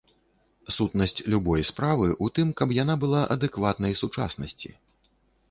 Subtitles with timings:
[0.77, 4.75] Сутнасць любой справы ў тым, каб яна была адэкватнай сучаснасці.